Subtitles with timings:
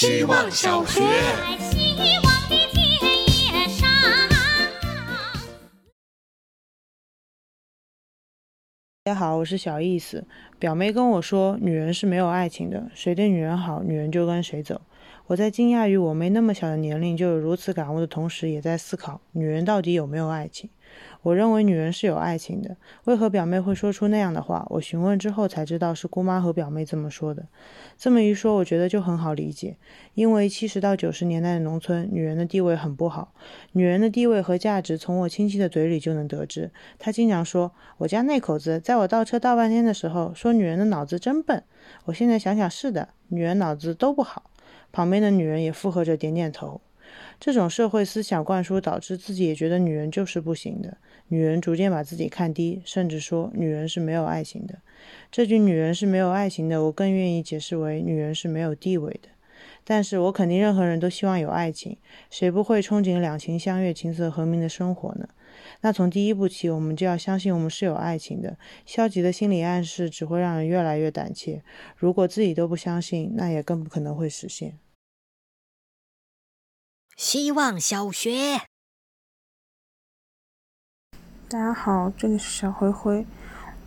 [0.00, 1.00] 希望小学。
[9.02, 10.24] 大家好，我是小意思。
[10.60, 14.80] 表妹跟我说，女人是没有爱情的，谁对女人好，女人就跟谁走。
[15.28, 20.70] 我在惊讶于我妹那么小的年龄就有如此感悟的同时，也在思考，女人到底有没有爱情？
[21.20, 24.66] 我认为女人是有爱情的，为何表妹会说出那样的话？
[24.70, 27.46] 我询问之后才知道是姑妈和表妹这么说的。
[27.98, 29.76] 这么一说，我觉得就很好理解，
[30.14, 33.34] 因为七十到九十年代的农村，女人的地位很不好。
[33.72, 36.70] 女人的地位和价值，从我亲戚的嘴里就能得知。
[36.98, 41.62] 他经常说，我家那口子在我倒车倒半天的时候，说女人的脑子真笨。
[42.06, 44.44] 我现在想想，是的，女人脑子都不好。
[44.98, 46.80] 旁边的女人也附和着点点头。
[47.38, 50.96] 这种社会思想灌输，导致自己也觉得女人就是不行的。
[51.28, 54.80] 女人逐渐把自己看低，甚至说女人是没有爱情的。
[55.30, 59.28] 这句“女人是没有爱情的”，我更愿意解释为女人是没有地位的。
[59.84, 61.96] 但是我肯定任何人都希望有爱情，
[62.28, 65.28] 谁不会憧憬两情相悦、琴瑟和鸣的生活呢？
[65.82, 68.58] 那从第一步起，我们就要相信我们是有爱情的。
[68.84, 71.62] 消极的心理暗示只会让人越来越胆怯。
[71.96, 74.74] 如果自己都不相信，那也更不可能会实现。
[77.18, 78.60] 希望小学，
[81.48, 83.26] 大家好，这里是小灰灰。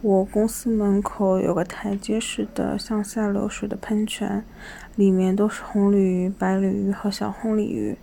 [0.00, 4.42] 我公司门口有个台阶式的向下流水的喷泉，
[4.96, 7.98] 里面都是红鲤鱼、白鲤鱼和小红鲤鱼。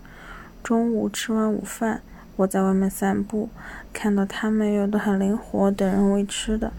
[0.64, 2.04] 中午吃完午饭，
[2.36, 3.50] 我在外面散步，
[3.92, 6.72] 看到它们有的很灵活，等人喂吃的；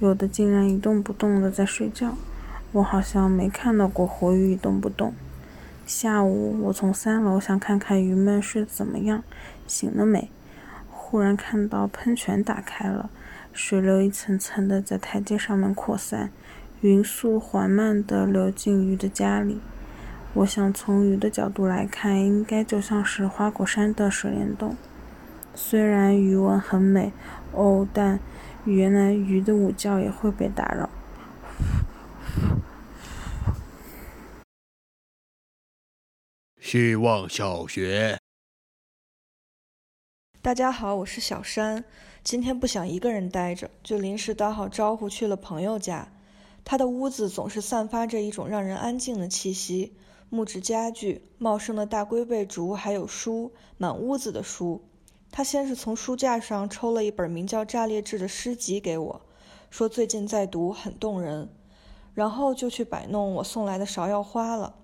[0.00, 2.16] 有的竟然一动不动的在睡觉。
[2.72, 5.14] 我好像没看到过活鱼一动不动。
[5.86, 9.22] 下午，我从三楼想看看鱼们睡得怎么样，
[9.66, 10.30] 醒了没。
[10.90, 13.10] 忽然看到喷泉打开了，
[13.52, 16.30] 水流一层层的在台阶上面扩散，
[16.80, 19.60] 匀速缓慢地流进鱼的家里。
[20.32, 24.74] 我想从鱼的角度来看，应该就像是花果山的水帘洞。
[25.54, 27.12] 虽然鱼纹很美，
[27.52, 28.18] 哦，但
[28.64, 30.88] 原来鱼的午觉也会被打扰。
[36.64, 38.18] 希望小学，
[40.40, 41.84] 大家好，我是小山。
[42.22, 46.10] 今天不想一个人待着，就临时打好招呼去了朋友家。
[46.64, 49.94] 他的屋子总是散发着一种让人安静的气息，
[50.30, 54.88] 木质家具、茂盛的大龟背竹，还有书，满屋子的书。
[55.30, 59.20] 他先是从书架上抽了一本名叫《炸裂志》的诗集给我，
[59.68, 61.50] 说最近在读，很动人。
[62.14, 64.76] 然后就去摆弄我送来的芍药花了。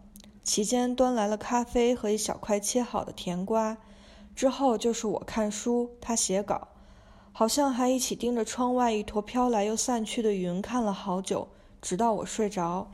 [0.42, 3.76] 期间端来了咖啡和一小块切好的甜瓜，
[4.34, 6.68] 之后就是我看书，他写稿，
[7.32, 11.48] 好像还一起盯着窗外一坨飘来又散去的云看了好久，
[11.80, 12.90] 直到我睡着。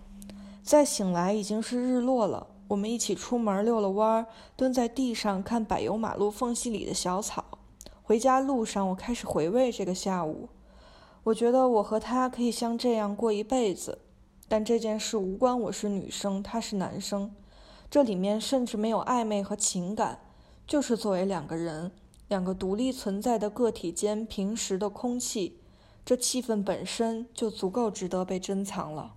[0.62, 4.26] 再醒来已经是日落了，我们一起出门遛了弯儿，
[4.56, 7.44] 蹲在地上看柏油马路缝隙里的小草。
[8.02, 10.48] 回家路上，我开始回味这个下午，
[11.22, 14.00] 我觉得我和他可以像这样过一辈子。
[14.48, 17.34] 但这件事无关我是女生，他是男生，
[17.90, 20.20] 这里面甚至没有暧昧和情感，
[20.66, 21.90] 就是作为两个人，
[22.28, 25.60] 两个独立存在的个体间平时的空气，
[26.04, 29.16] 这气氛本身就足够值得被珍藏了。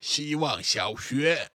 [0.00, 1.48] 希望小学，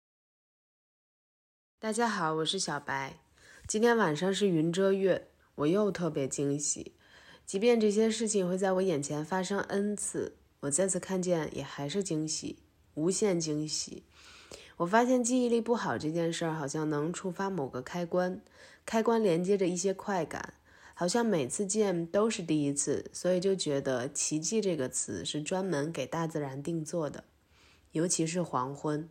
[1.79, 3.21] 大家好，我是小白，
[3.69, 6.95] 今天晚上是云遮月，我又特别惊喜，
[7.45, 10.39] 即便这些事情会在我眼前发生 n 次。
[10.61, 12.59] 我再次看见，也还是惊喜，
[12.95, 14.03] 无限惊喜。
[14.77, 18.41] 我发现记忆力不好这件事儿，好像能触发某个开关，
[18.85, 20.55] 开关连接着一些快感，
[20.95, 27.25] 好像每次见都是第一次，所以就觉得“奇迹”这个词是专门给大自然定做的。
[27.93, 29.09] 尤其是黄昏，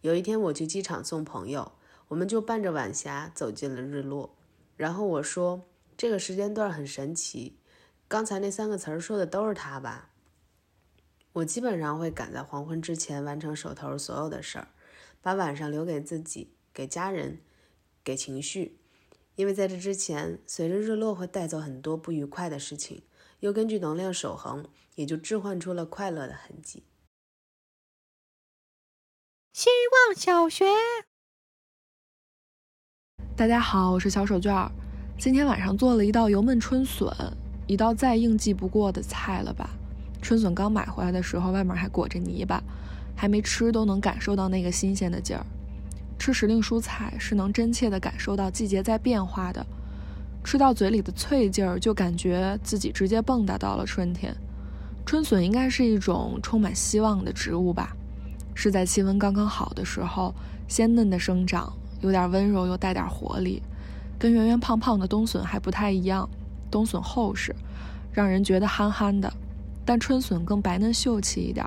[0.00, 1.72] 有一天我去机场送朋友，
[2.08, 4.34] 我们就伴着晚霞走进了日落。
[4.76, 5.62] 然后我说
[5.96, 7.56] ：“这个时间段很神奇。”
[8.08, 10.10] 刚才那三个词儿说的都是他吧？
[11.36, 14.68] 我基本上会赶在黄昏之前完成手头所有的事儿，
[15.20, 17.42] 把晚上留给自己、给家人、
[18.02, 18.80] 给情绪，
[19.34, 23.02] 因为在这之前，随着日落会带走很多不愉快的事情，
[23.40, 26.84] 又根据能量守恒，也就置换出了快乐的痕迹。
[29.52, 29.68] 希
[30.08, 30.64] 望小学，
[33.36, 34.72] 大家好，我是小手绢儿，
[35.18, 37.14] 今天晚上做了一道油焖春笋，
[37.66, 39.68] 一道再应季不过的菜了吧。
[40.20, 42.62] 春笋刚买回来的时候，外面还裹着泥巴，
[43.14, 45.44] 还没吃都能感受到那个新鲜的劲儿。
[46.18, 49.64] 吃时令蔬菜是能真切地感受到季节在变化的，
[50.42, 54.34] 吃到嘴里的脆劲儿，就感觉自己直接蹦跶到了春天。
[55.04, 57.94] 春笋应该是一种充满希望的植物吧？
[58.54, 60.34] 是在气温刚刚好的时候，
[60.66, 63.62] 鲜嫩的生长，有点温柔又带点活力，
[64.18, 66.28] 跟圆圆胖胖的冬笋还不太一样。
[66.70, 67.54] 冬笋厚实，
[68.12, 69.32] 让人觉得憨憨的，
[69.86, 71.64] 但春笋更白嫩秀气一点，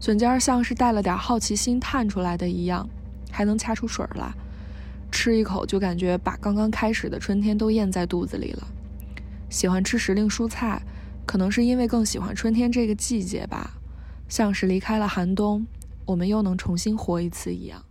[0.00, 2.86] 笋尖像是带了点好奇心探出来的一样，
[3.30, 4.34] 还能掐出水来，
[5.12, 8.66] 吃一口就感觉把刚刚开始的春天都咽在肚子里了。
[9.48, 10.82] 喜欢吃时令蔬菜，
[11.24, 13.78] 可能是因为更喜欢春天这个季节吧，
[14.28, 15.64] 像是离开了寒冬，
[16.04, 17.85] 我们又能重新活一次一样。